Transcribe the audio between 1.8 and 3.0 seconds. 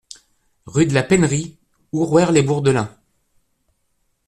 Ourouer-les-Bourdelins